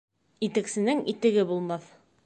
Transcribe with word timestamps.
Итексенең 0.47 1.05
итеге 1.15 1.45
булмаҫ 1.53 1.95